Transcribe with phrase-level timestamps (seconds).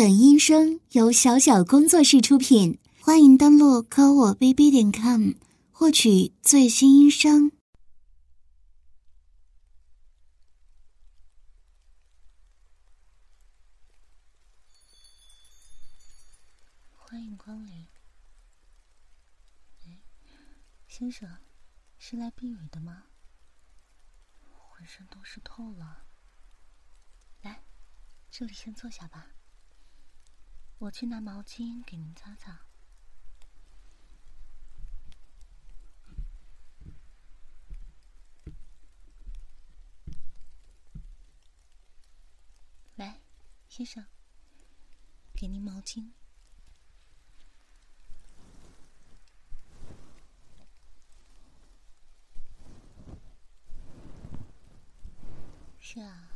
[0.00, 5.32] 本音声由小小工作室出品，欢迎登录科我 bb 点 com
[5.70, 7.52] 获取最新音声。
[16.96, 17.86] 欢迎光临。
[20.88, 21.28] 先生，
[21.98, 23.02] 是来避雨的吗？
[24.50, 26.06] 浑身都湿透了。
[27.42, 27.62] 来，
[28.30, 29.26] 这里先坐下吧。
[30.80, 32.58] 我去拿毛巾给您擦擦。
[42.96, 43.20] 来，
[43.68, 44.02] 先生，
[45.34, 46.12] 给您毛巾。
[55.78, 56.30] 是啊，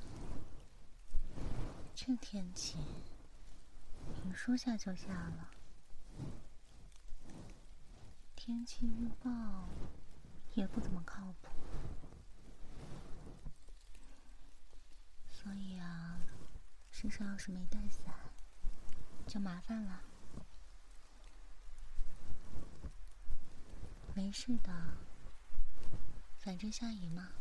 [1.94, 2.76] 这天气。
[4.26, 5.50] 你说下就下了，
[8.34, 9.68] 天气预报
[10.54, 11.48] 也不怎么靠谱，
[15.30, 16.18] 所以啊，
[16.90, 18.14] 身上要是没带伞，
[19.26, 20.00] 就麻烦了。
[24.14, 24.72] 没事的，
[26.38, 27.32] 反正下雨嘛，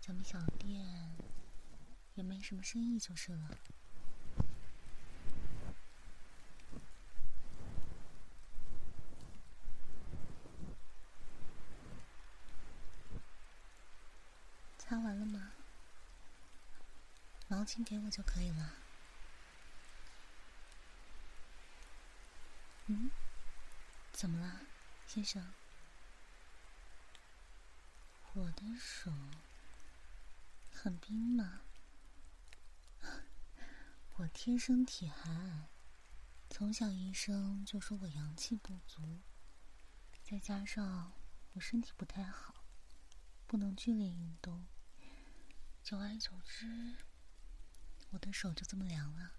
[0.00, 1.16] 咱们小店
[2.14, 3.58] 也没什么生意就是了。
[14.78, 15.52] 擦完了吗？
[17.74, 18.72] 毛巾给我就可以了。
[22.86, 23.10] 嗯？
[24.12, 24.60] 怎么了，
[25.08, 25.52] 先生？
[28.34, 29.12] 我的手
[30.72, 31.62] 很冰吗？
[34.18, 35.68] 我天生体寒，
[36.48, 39.18] 从小医生就说我阳气不足，
[40.22, 41.12] 再加上
[41.54, 42.54] 我身体不太好，
[43.48, 44.64] 不能剧烈运动。
[45.82, 46.94] 久而久之，
[48.14, 49.32] 我的手就这么凉了。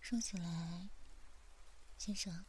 [0.00, 0.90] 说起来，
[1.96, 2.44] 先生，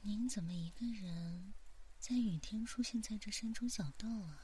[0.00, 1.52] 您怎么一个人
[1.98, 4.40] 在雨天出现在这山中小道啊？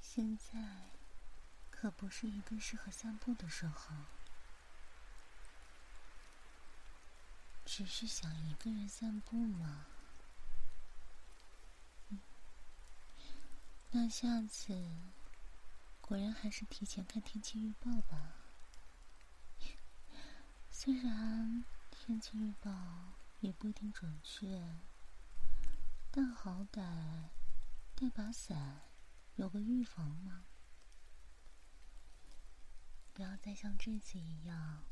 [0.00, 0.90] 现在
[1.70, 3.96] 可不是一个适合散步的时候，
[7.64, 9.86] 只是想一个人散步嘛。
[13.98, 14.78] 那下次，
[16.02, 18.34] 果然还是提前看天气预报吧。
[20.70, 22.70] 虽然天气预报
[23.40, 24.62] 也不一定准确，
[26.10, 27.30] 但好歹
[27.94, 28.82] 带把伞，
[29.36, 30.44] 有个预防嘛。
[33.14, 34.84] 不要再像这次一样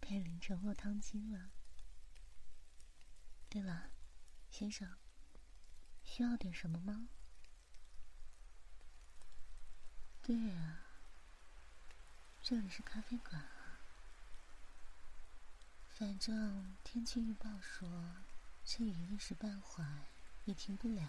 [0.00, 1.50] 被淋成落汤鸡了。
[3.48, 3.92] 对了，
[4.50, 4.96] 先生，
[6.02, 7.08] 需要点什么吗？
[10.28, 10.80] 对啊，
[12.42, 13.80] 这里是咖啡馆啊。
[15.88, 17.88] 反正天气预报说
[18.62, 19.82] 这雨一时半会
[20.44, 21.08] 也停不了，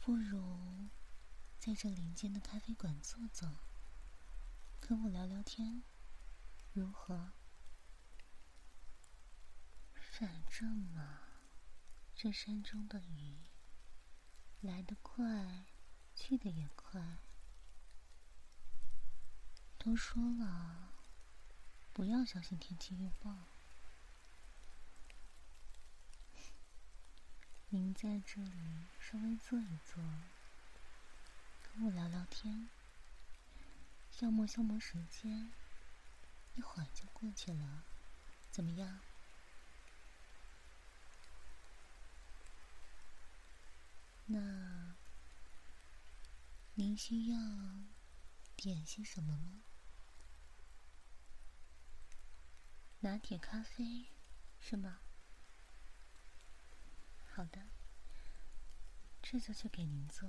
[0.00, 0.88] 不如
[1.60, 3.48] 在这林间的咖啡馆坐坐，
[4.80, 5.84] 跟我聊聊天，
[6.72, 7.30] 如何？
[9.94, 11.20] 反正嘛，
[12.16, 13.36] 这山中的雨。
[14.62, 15.64] 来得快，
[16.14, 17.18] 去的也快。
[19.78, 20.92] 都说了，
[21.92, 23.36] 不要相信天气预报。
[27.70, 30.02] 您在这里稍微坐一坐，
[31.62, 32.68] 跟我聊聊天，
[34.10, 35.52] 消磨消磨时间，
[36.54, 37.84] 一会儿就过去了，
[38.50, 38.98] 怎么样？
[44.28, 44.96] 那
[46.74, 47.38] 您需要
[48.56, 49.62] 点些什么吗？
[53.00, 54.06] 拿铁咖啡
[54.58, 54.98] 是吗？
[57.24, 57.68] 好的，
[59.22, 60.28] 这就去给您做。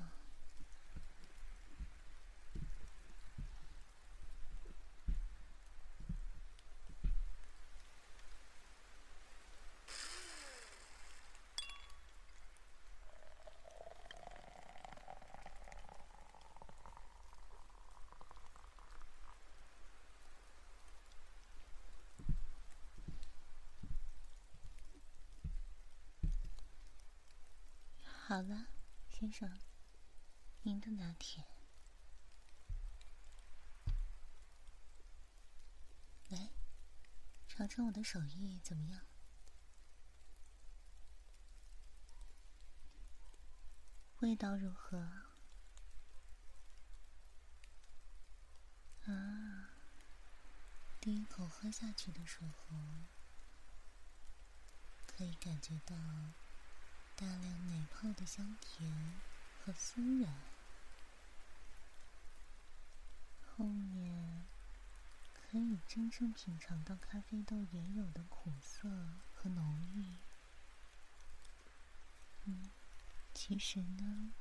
[28.27, 28.67] 好了，
[29.09, 29.57] 先生，
[30.63, 31.45] 您的拿铁。
[36.27, 36.49] 来，
[37.47, 39.01] 尝尝我的手艺怎么样？
[44.19, 44.97] 味道如何？
[49.05, 49.69] 啊，
[50.99, 52.75] 第一口喝下去的时候，
[55.05, 55.95] 可以感觉到
[57.17, 58.89] 大量奶泡的香甜
[59.65, 60.33] 和酥软。
[63.57, 64.45] 后面
[65.33, 68.87] 可以真正品尝到咖啡豆原有的苦涩
[69.35, 70.05] 和浓郁。
[72.45, 72.69] 嗯。
[73.33, 74.31] 其实呢，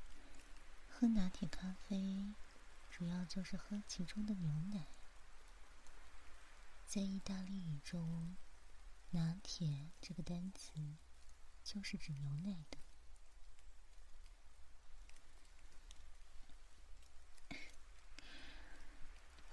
[0.88, 2.32] 喝拿铁咖啡
[2.90, 4.86] 主要就是喝其中的牛奶。
[6.86, 8.36] 在意大利语中
[9.12, 10.95] ，“拿铁”这个单词
[11.66, 12.78] 就是指牛奶的。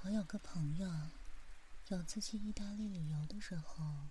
[0.04, 1.10] 我有个朋友，
[1.88, 4.10] 有次去意大利旅游的时候，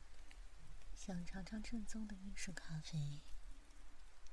[0.97, 3.21] 想尝尝正宗的意式咖啡。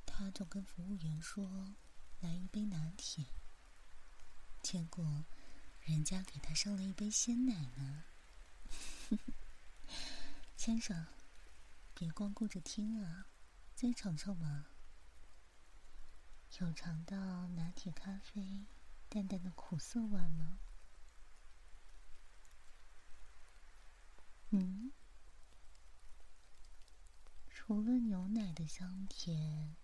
[0.04, 1.75] 他就跟服务员说
[2.21, 3.27] ：“来一杯拿铁。”
[4.63, 5.25] 结果，
[5.81, 8.06] 人家给他上了一杯鲜奶呢。
[10.57, 11.06] 先生，
[11.94, 13.27] 别光顾着听啊，
[13.81, 14.66] 再尝尝嘛。
[16.60, 18.66] 有尝到拿铁咖啡
[19.08, 20.60] 淡淡的苦涩味吗？
[24.50, 24.92] 嗯，
[27.50, 29.78] 除了牛奶的香甜。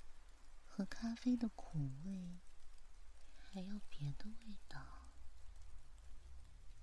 [0.66, 2.42] 和咖啡的苦味，
[3.40, 5.08] 还有别的味道？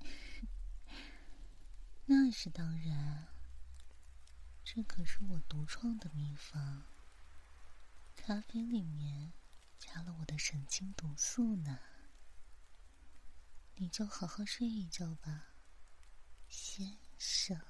[2.06, 3.28] 那是当然，
[4.64, 6.84] 这可是我独创的秘方。
[8.24, 9.32] 咖啡里面
[9.80, 11.80] 加了我的神经毒素呢。
[13.74, 15.54] 你就好好睡一觉吧，
[16.48, 17.60] 先生。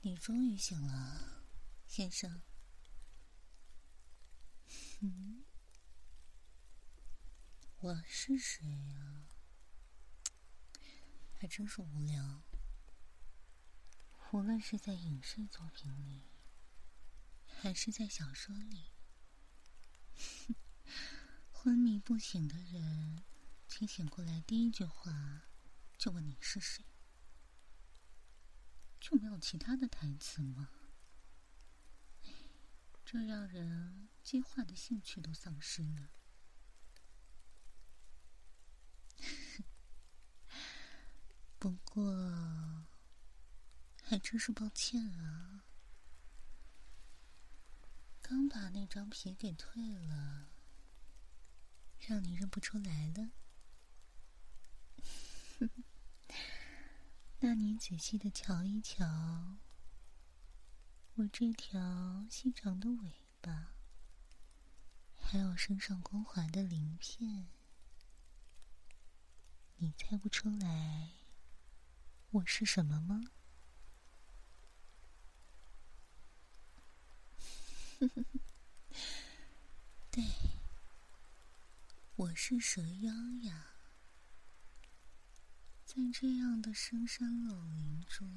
[0.00, 1.44] 你终于醒了，
[1.86, 2.42] 先生。
[4.98, 5.44] 嗯，
[7.78, 9.28] 我是谁呀？
[11.40, 12.42] 还真是无聊。
[14.30, 16.20] 无论是在影视作品里，
[17.46, 18.90] 还是在小说里，
[21.50, 23.24] 昏迷不醒的人，
[23.66, 25.48] 清醒过来第一句话
[25.96, 26.84] 就问你是谁。
[29.00, 30.68] 就没有其他的台词吗？
[33.02, 36.10] 这让人接话的兴趣都丧失了。
[41.60, 42.86] 不过，
[44.02, 45.66] 还真是抱歉啊，
[48.22, 50.48] 刚把那张皮给退了，
[51.98, 53.32] 让你认不出来了。
[57.40, 59.58] 那你仔细的瞧一瞧，
[61.16, 63.74] 我这条细长的尾巴，
[65.14, 67.48] 还有身上光滑的鳞片，
[69.76, 71.19] 你猜不出来
[72.32, 73.22] 我是什么吗？
[80.12, 80.24] 对，
[82.14, 83.66] 我是蛇妖呀。
[85.84, 88.30] 在这样的深山老林中，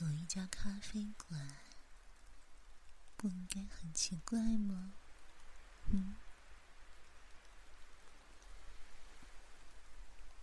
[0.00, 1.48] 有一家咖啡馆，
[3.16, 4.92] 不应该很奇怪吗？
[5.90, 6.16] 嗯，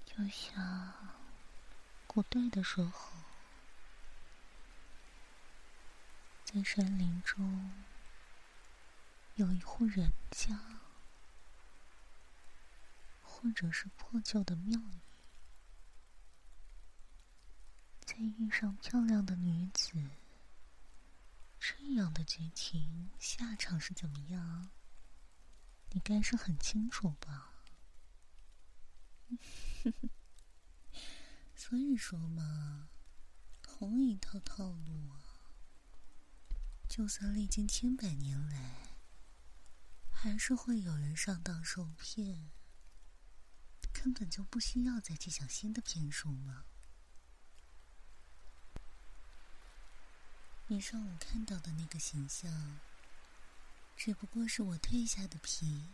[0.05, 1.14] 就像
[2.15, 3.12] 古代的时候，
[6.45, 7.74] 在山林中
[9.36, 10.57] 有一户人家，
[13.22, 15.00] 或者是破旧的庙宇。
[18.05, 19.91] 再遇上漂亮的女子，
[21.60, 24.69] 这样的剧情下场是怎么样？
[25.89, 27.51] 你该是很清楚吧？
[31.67, 32.89] 所以说嘛，
[33.63, 35.17] 同一套套路啊，
[36.88, 39.00] 就算历经千百年来，
[40.12, 42.51] 还是会有人上当受骗，
[43.91, 46.65] 根本就不需要再去想新的骗术嘛。
[50.67, 52.79] 你上午看到的那个形象，
[53.98, 55.88] 只不过是我褪下的皮，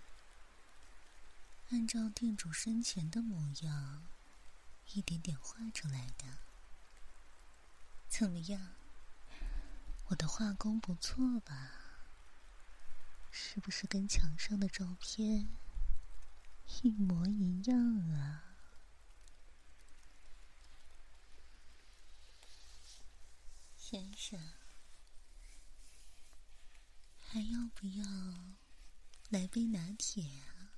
[1.69, 4.05] 按照店主生前的模样，
[4.93, 6.25] 一点点画出来的。
[8.09, 8.73] 怎么样？
[10.07, 11.71] 我的画工不错吧？
[13.31, 15.47] 是不是跟墙上的照片
[16.83, 17.77] 一模一样
[18.11, 18.43] 啊？
[23.77, 24.39] 先生，
[27.19, 28.05] 还要不要
[29.29, 30.75] 来杯拿铁啊？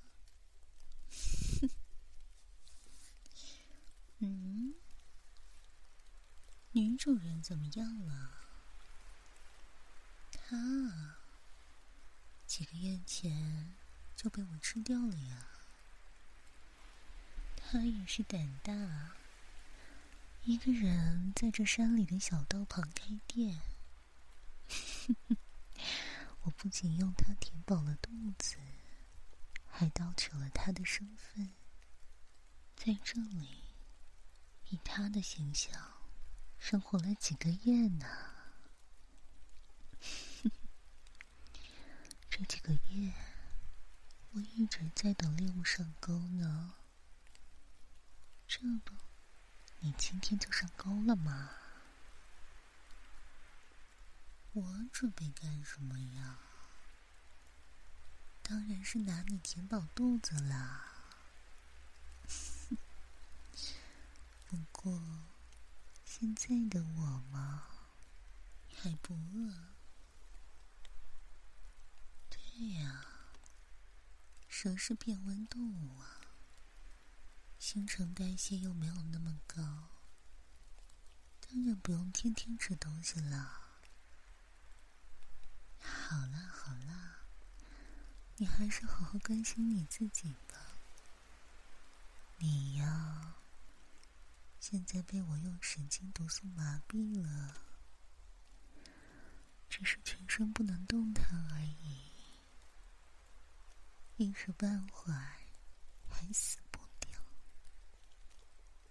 [4.18, 4.74] 嗯，
[6.72, 8.30] 女主人怎么样了？
[10.30, 11.16] 她
[12.46, 13.74] 几个月前
[14.14, 15.46] 就被我吃掉了呀。
[17.56, 19.16] 她也是胆大。
[20.44, 23.60] 一个人在这山里的小道旁开店，
[26.42, 28.56] 我不仅用它填饱了肚子，
[29.70, 31.50] 还盗取了他的身份，
[32.76, 33.63] 在这里
[34.68, 35.72] 以他的形象
[36.58, 38.06] 生活了几个月呢。
[42.30, 43.12] 这几个月，
[44.32, 46.74] 我一直在等猎物上钩呢。
[48.46, 48.94] 这不。
[49.80, 51.50] 你今天就上钩了吗？
[54.52, 56.38] 我准备干什么呀？
[58.42, 60.93] 当然是拿你填饱肚子啦。
[64.54, 65.02] 不过，
[66.04, 67.64] 现在的我嘛，
[68.72, 69.52] 还不饿。
[72.30, 72.38] 对
[72.74, 73.04] 呀，
[74.48, 76.20] 蛇是变温动物啊。
[77.58, 79.88] 新陈代谢又没有那么高，
[81.40, 83.60] 当然不用天天吃东西了。
[85.80, 87.24] 好啦好啦，
[88.36, 90.78] 你还是好好关心你自己吧。
[92.38, 93.34] 你呀，
[94.66, 97.54] 现在被我用神经毒素麻痹了，
[99.68, 102.00] 只是全身不能动弹而已，
[104.16, 105.12] 一时半会
[106.08, 107.10] 还死不掉。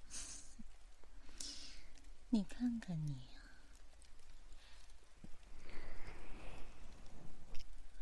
[2.30, 3.28] 你看看你，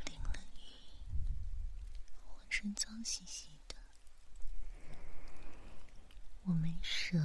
[0.06, 0.60] 淋了雨，
[2.22, 3.61] 浑身脏兮兮。
[6.44, 7.20] 我们蛇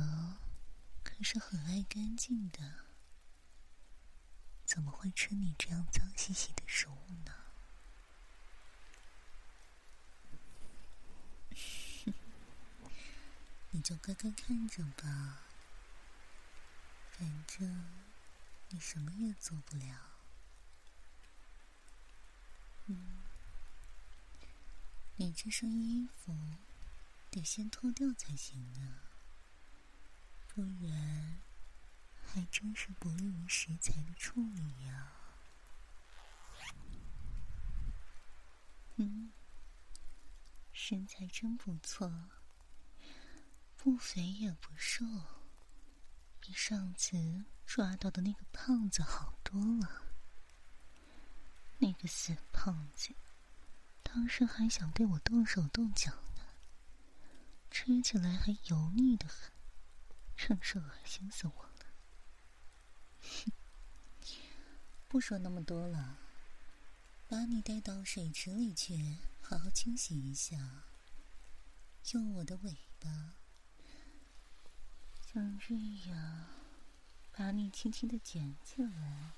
[1.03, 2.85] 可是很爱干净的，
[4.65, 7.33] 怎么会吃你这样脏兮兮的食物呢？
[13.71, 15.43] 你就乖乖看着吧。
[17.13, 17.87] 反正
[18.69, 19.97] 你什么也做不了。
[22.89, 23.23] 嗯，
[25.17, 26.37] 你这身衣服
[27.31, 29.06] 得先脱掉才行呢，
[30.57, 31.43] 不然
[32.25, 35.13] 还真是不利于食材的处理呀。
[38.97, 39.31] 嗯，
[40.73, 42.11] 身材真不错，
[43.77, 45.05] 不肥也不瘦。
[46.41, 50.07] 比上次抓到的那个胖子好多了。
[51.77, 53.15] 那个死胖子，
[54.03, 56.43] 当时还想对我动手动脚呢，
[57.71, 59.53] 吃起来还油腻的很，
[60.37, 61.87] 真是恶心死我了。
[63.23, 63.52] 哼，
[65.09, 66.19] 不说那么多了，
[67.28, 70.85] 把你带到水池里去，好好清洗一下，
[72.12, 73.35] 用我的尾巴。
[75.33, 75.75] 像这
[76.09, 76.47] 样，
[77.33, 79.33] 把你轻轻的卷起来。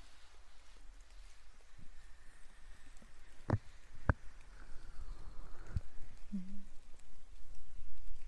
[6.31, 6.63] 嗯，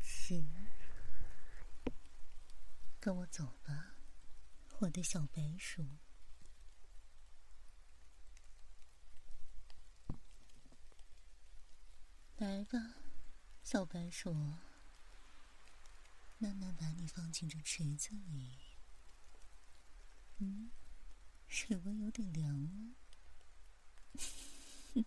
[0.01, 0.49] 行，
[2.99, 3.95] 跟我走吧，
[4.79, 5.85] 我的小白鼠。
[12.35, 12.77] 来吧，
[13.63, 14.33] 小白鼠。
[16.39, 18.57] 慢慢把你放进这池子里。
[20.39, 20.71] 嗯，
[21.47, 22.95] 水温有点凉了。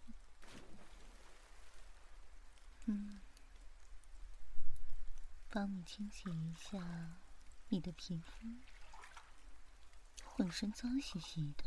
[2.87, 3.21] 嗯，
[5.51, 7.19] 帮你清洗一下
[7.75, 8.47] 你的皮肤，
[10.23, 11.65] 浑身脏兮兮的。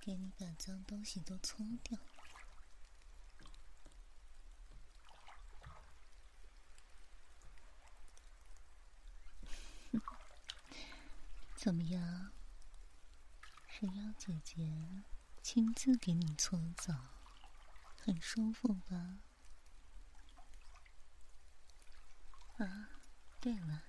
[0.00, 1.98] 给你把脏东西都搓掉。
[11.54, 12.32] 怎么样？
[13.68, 14.66] 谁要姐姐
[15.42, 16.94] 亲自给你搓澡，
[17.98, 19.18] 很舒服吧？
[22.58, 22.90] 啊，
[23.40, 23.82] 对了，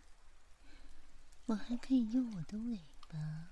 [1.45, 2.79] 我还可以用我的尾
[3.09, 3.51] 巴，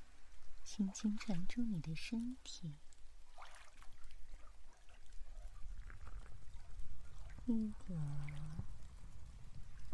[0.64, 2.74] 轻轻缠住你的身体，
[7.46, 8.00] 一点，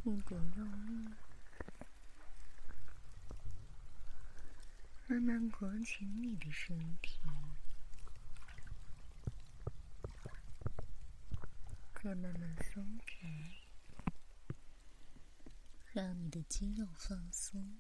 [0.04, 1.14] 一点用力，
[5.08, 7.20] 慢慢裹紧你的身体。
[12.06, 13.28] 慢慢慢松开，
[15.92, 17.80] 让你的肌肉放松，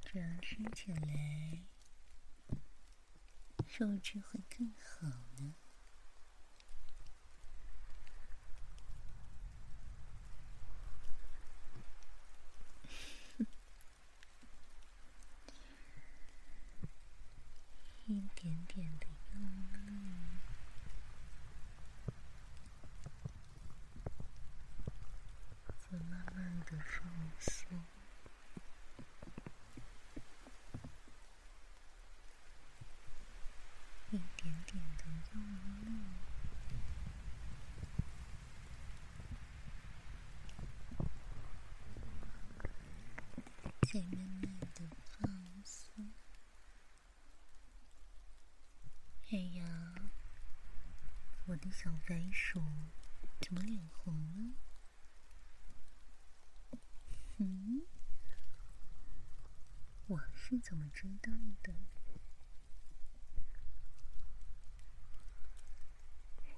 [0.00, 1.62] 这样伸起来
[3.68, 5.54] 手指会更好呢。
[18.10, 20.40] 一点点的用力，
[25.78, 27.06] 再慢慢的放
[27.38, 27.68] 松，
[34.10, 35.42] 一点点的用
[35.84, 35.86] 力，
[43.82, 45.28] 再慢慢的放
[45.62, 46.10] 松。
[49.30, 49.94] 哎呀，
[51.44, 52.62] 我的小白鼠
[53.40, 54.54] 怎么脸红了？
[57.38, 57.82] 嗯，
[60.06, 61.74] 我是怎么知道的？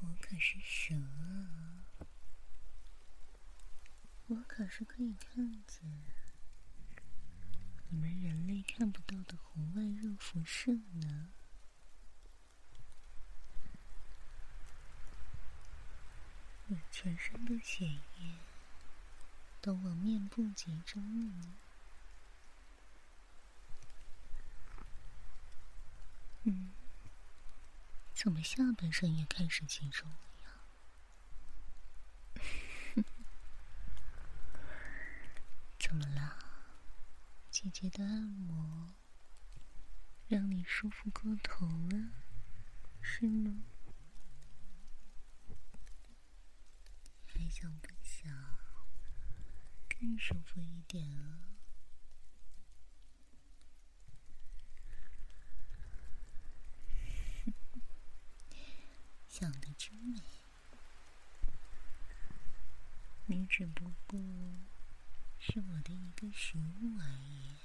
[0.03, 0.95] 我可是蛇，
[4.27, 5.83] 我可是可以看见
[7.89, 11.33] 你们人类看不到的红外热辐射呢。
[16.71, 18.01] 我全身的血液
[19.61, 21.33] 都往面部集中了。
[26.45, 26.71] 嗯，
[28.15, 30.51] 怎么下半身也开始集中了呀？
[35.81, 36.39] 怎么了？
[37.51, 38.91] 姐姐的按摩
[40.29, 42.11] 让你舒服过头了，
[43.03, 43.65] 是吗？
[47.27, 48.33] 还想不想
[49.87, 51.59] 更舒服一点啊？
[59.29, 60.23] 想的真美，
[63.27, 64.19] 你只不过
[65.39, 67.57] 是我的一个食物而已。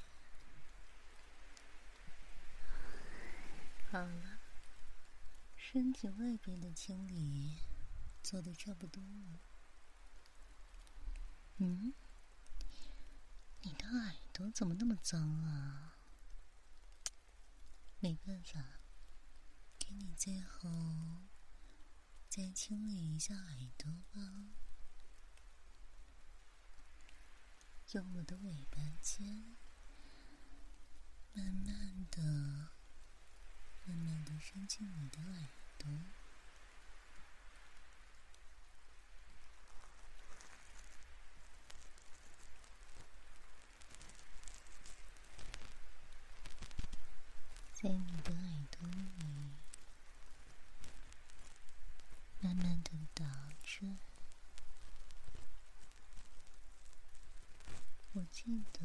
[3.90, 4.40] 好了，
[5.56, 7.60] 身体外边的清理
[8.22, 9.40] 做的差不多了。
[11.58, 11.94] 嗯，
[13.62, 15.98] 你的耳朵怎么那么脏啊？
[18.00, 18.82] 没办法，
[19.80, 20.70] 给你最后
[22.28, 24.52] 再清理一下耳朵吧。
[27.94, 29.56] 用我的尾巴尖，
[31.34, 32.22] 慢慢的、
[33.86, 35.90] 慢慢的伸进你的耳朵。
[47.86, 49.54] 在你的耳朵里，
[52.42, 53.24] 慢慢的打
[53.64, 53.96] 转。
[58.14, 58.80] 我记得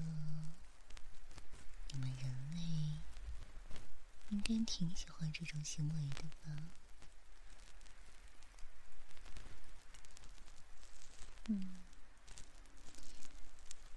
[1.88, 3.00] 你们人类
[4.28, 6.68] 应该挺喜欢这种行为的吧？
[11.46, 11.80] 嗯，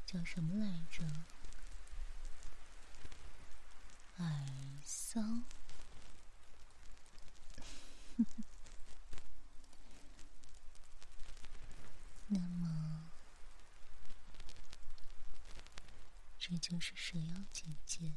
[0.06, 1.04] 叫什么来着？
[4.20, 4.48] 耳
[4.86, 5.20] 骚，
[12.28, 13.10] 那么，
[16.40, 18.14] 这就是蛇妖姐姐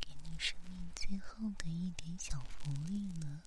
[0.00, 3.40] 给你生命最后的一点小福利了。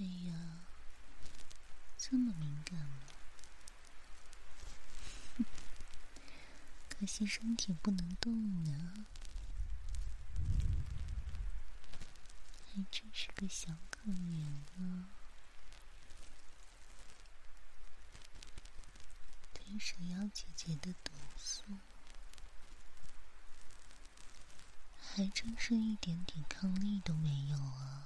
[0.00, 0.32] 哎呀，
[1.98, 2.86] 这么敏感吗？
[6.88, 9.06] 可些身体不能动呢？
[12.66, 14.44] 还真是个小可怜
[14.78, 15.08] 啊！
[19.54, 21.62] 对蛇妖姐姐的毒素，
[25.00, 28.04] 还真是一点抵抗力都没有啊！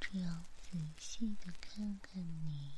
[0.00, 1.52] 只要仔细的
[2.12, 2.72] 看你，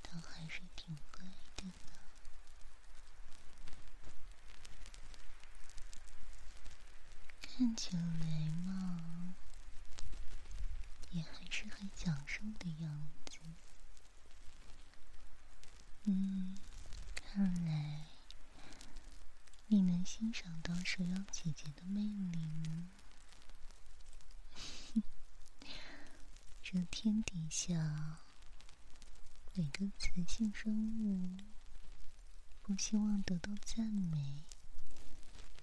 [0.00, 1.24] 倒还是挺乖
[1.56, 1.72] 的呢。
[7.40, 9.34] 看起来嘛，
[11.10, 13.38] 也还是很享受的样子。
[16.04, 16.56] 嗯，
[17.16, 18.06] 看来
[19.66, 22.88] 你能欣赏到蛇妖姐姐的魅力呢。
[26.62, 28.18] 这天底下，
[29.54, 31.30] 哪个雌性生物
[32.60, 34.42] 不希望得到赞美、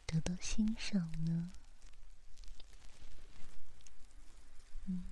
[0.06, 1.52] 得到欣赏呢？
[4.86, 5.04] 嗯，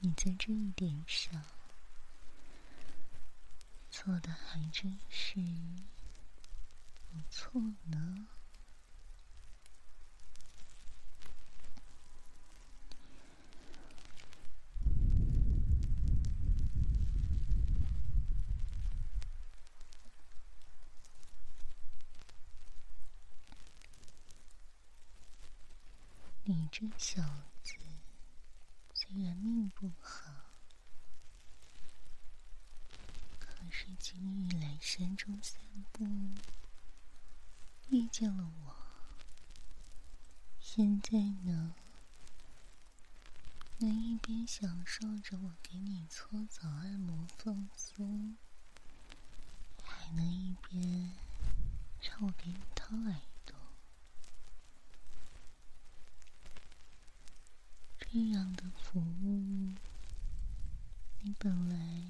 [0.00, 1.42] 你在这一点上
[3.90, 5.36] 做的还真是
[7.10, 8.26] 不错呢。
[26.52, 27.22] 你这小
[27.62, 27.76] 子
[28.92, 30.32] 虽然命不好，
[33.38, 35.60] 可是今日来山中散
[35.92, 36.04] 步，
[37.90, 38.74] 遇见了我。
[40.58, 41.72] 现在呢，
[43.78, 48.36] 能一边享受着我给你搓澡按摩放松，
[49.84, 51.12] 还能一边
[52.00, 53.54] 让我给你掏耳朵。
[58.12, 59.72] 这样的服务，
[61.20, 62.06] 你本来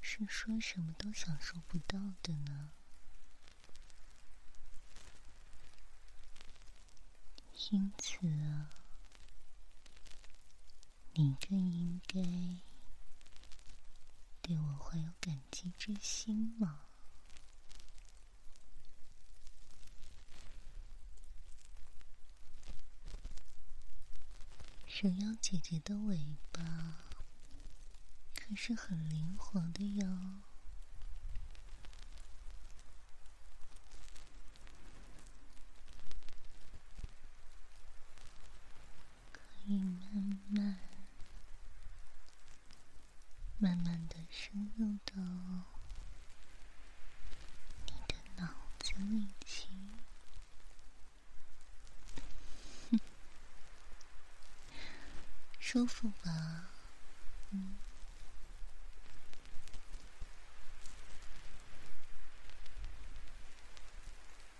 [0.00, 2.70] 是说什么都享受不到的呢。
[7.70, 8.70] 因此啊，
[11.14, 12.22] 你更应该
[14.40, 16.91] 对我怀有感激之心嘛。
[25.02, 26.62] 人妖姐姐的尾巴
[28.36, 30.06] 可是很灵活的哟，
[39.32, 40.78] 可以慢慢、
[43.58, 45.20] 慢慢的深入到
[47.86, 49.66] 你的脑子里去。
[55.72, 56.68] 舒服吧？
[57.50, 57.78] 嗯。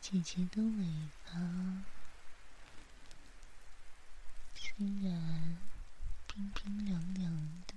[0.01, 0.87] 姐姐的尾
[1.27, 1.33] 巴
[4.55, 5.59] 虽然
[6.29, 7.31] 冰冰凉凉
[7.67, 7.75] 的，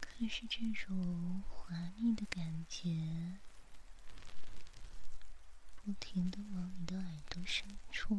[0.00, 3.40] 可是这种滑腻的感觉，
[5.74, 8.16] 不停的往你的耳朵深处。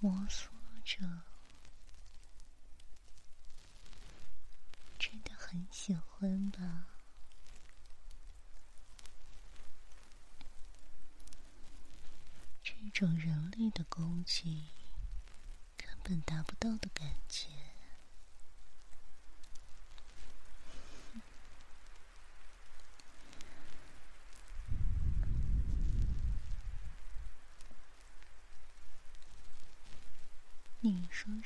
[0.00, 0.48] 摩挲
[0.84, 1.22] 着，
[4.98, 6.86] 真的很喜欢吧？
[12.62, 14.68] 这种人类的攻击
[15.76, 17.67] 根本达不到的感觉。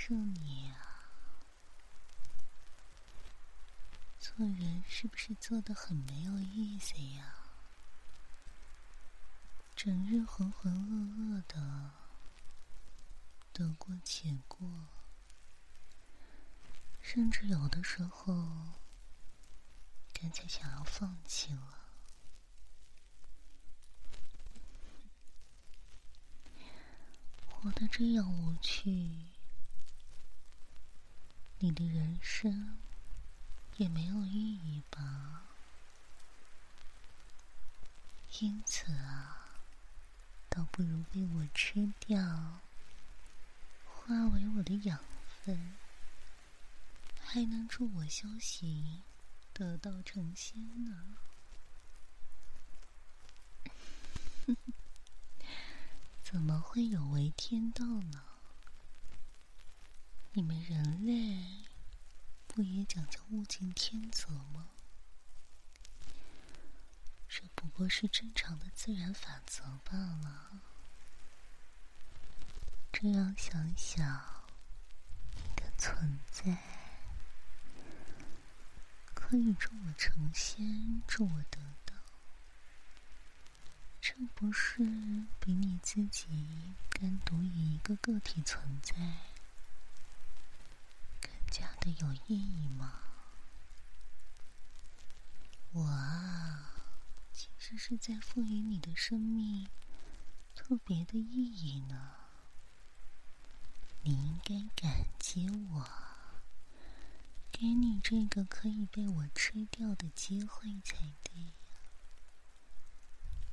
[0.02, 1.06] 你说说你啊，
[4.18, 7.36] 做人是不是做的很没有意思呀？
[9.76, 11.92] 整日浑浑噩噩的，
[13.52, 14.68] 得过且过，
[17.00, 18.34] 甚至有的时候
[20.12, 21.78] 干脆想要放弃了。
[27.48, 29.31] 活得这样无趣，
[31.64, 32.76] 你的人生
[33.76, 35.44] 也没有意义吧。
[38.40, 39.46] 因此啊，
[40.48, 42.58] 倒不如被我吃掉，
[43.86, 44.98] 化为我的养
[45.44, 45.76] 分，
[47.20, 49.00] 还能助我修行，
[49.52, 51.16] 得道成仙呢。
[56.24, 58.31] 怎么会有违天道呢？
[60.34, 61.44] 你们人类
[62.46, 64.68] 不也讲究物竞天择吗？
[67.28, 70.62] 这不过是正常的自然法则罢了。
[72.90, 74.48] 这样想想，
[75.34, 76.56] 你的存在
[79.12, 81.94] 可以助我成仙，助我得道，
[84.00, 84.78] 这不是
[85.38, 88.94] 比你自己单独以一个个体存在
[91.52, 92.94] 加的有意义吗？
[95.72, 96.70] 我啊。
[97.34, 99.68] 其实是在赋予你的生命
[100.54, 102.12] 特别的意义呢。
[104.02, 105.86] 你应该感激我，
[107.50, 111.52] 给你这个可以被我吃掉的机会才对呀。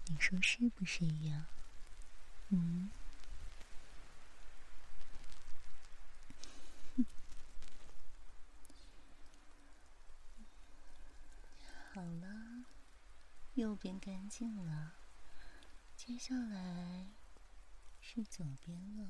[0.08, 1.46] 你说是不是呀？
[2.50, 2.90] 嗯。
[11.94, 12.28] 好了。
[13.60, 14.93] 右边干净了，
[15.98, 17.08] 接下来
[18.00, 19.10] 是左边了。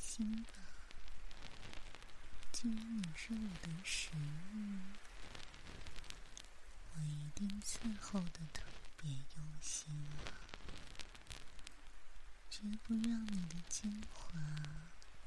[0.00, 0.52] 心吧，
[2.50, 4.78] 既然你是我的食物，
[6.94, 8.64] 我一定伺候的特
[8.96, 9.92] 别用心
[10.24, 10.42] 啊，
[12.60, 14.32] 绝不让你的精华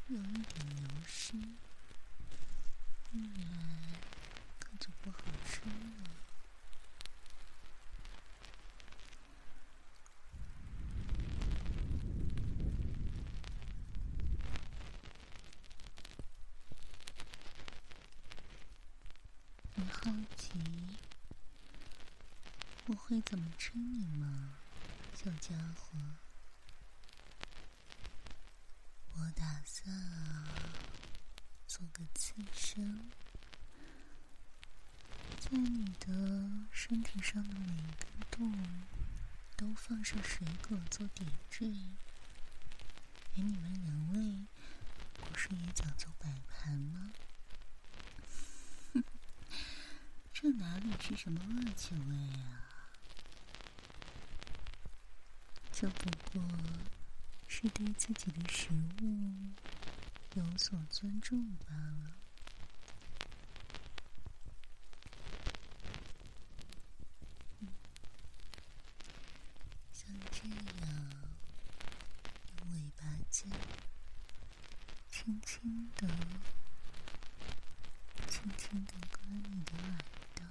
[0.08, 1.32] 有一点流失，
[3.10, 3.26] 不然
[4.60, 5.72] 可就不好吃了。
[19.76, 20.52] 你好奇
[22.88, 24.56] 我会怎么吃你吗，
[25.16, 25.98] 小家伙？
[29.22, 30.48] 我打算啊，
[31.68, 33.12] 做个刺身，
[35.38, 38.52] 在你的身体上的每一个洞
[39.56, 41.72] 都放上水果做点缀。
[43.32, 44.48] 给，你们人类
[45.14, 47.12] 不是也讲究摆盘吗？
[50.34, 52.90] 这哪里是什么恶趣味啊？
[55.72, 56.42] 这不过
[57.54, 58.70] 是对自己的食
[59.04, 59.34] 物
[60.36, 62.16] 有所尊重罢了。
[69.92, 70.90] 像这样，
[72.48, 73.52] 用尾巴尖，
[75.12, 76.08] 轻轻的、
[78.30, 79.98] 轻轻的刮你的耳
[80.36, 80.46] 朵。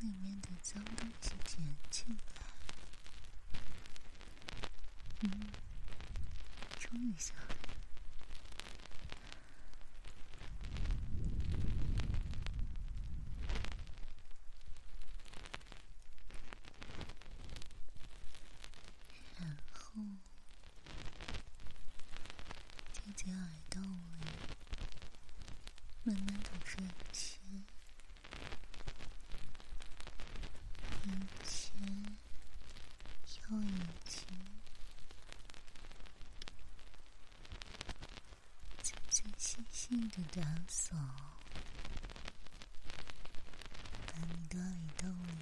[0.00, 2.45] 里面的脏东西捡起来，
[5.20, 5.30] 嗯，
[6.78, 7.56] 终于下来。
[19.40, 19.92] 然后，
[22.92, 23.88] 接在耳朵里，
[26.04, 27.36] 慢慢的转起。
[33.48, 33.64] 又一
[34.08, 34.26] 次，
[38.82, 40.96] 仔仔细细的打扫，
[44.06, 45.32] 把你的耳朵里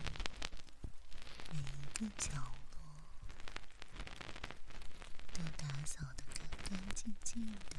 [1.52, 1.62] 每一
[1.94, 2.34] 个角
[2.72, 2.76] 落
[5.32, 7.76] 都打扫的干干净净的。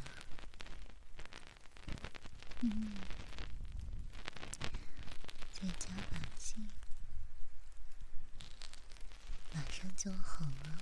[2.62, 2.94] 嗯，
[5.52, 6.70] 再加把劲。
[9.54, 10.78] 马上就好了。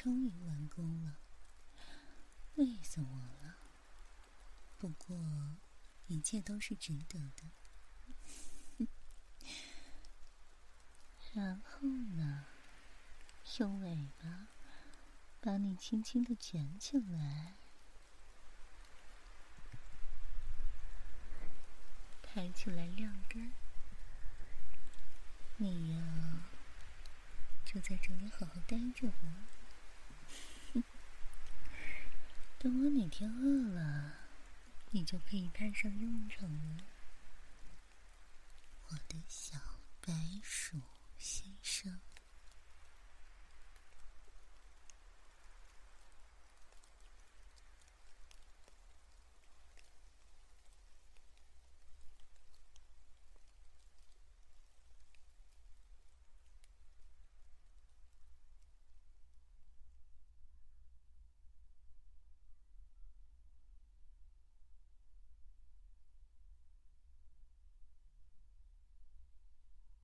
[0.00, 1.18] 终于完工了，
[2.54, 3.56] 累死我了。
[4.78, 5.18] 不过，
[6.06, 8.86] 一切都是值得的。
[11.34, 12.44] 然后呢？
[13.58, 14.46] 用尾巴
[15.40, 17.56] 把你轻轻的卷起来，
[22.22, 23.50] 抬起来晾干。
[25.56, 26.44] 你呀，
[27.64, 29.57] 就在这里好好待着吧。
[32.58, 34.14] 等我哪天饿了
[34.90, 36.84] 你就可以派上用场了
[38.88, 39.56] 我的小
[40.00, 40.76] 白鼠
[41.18, 42.00] 先生。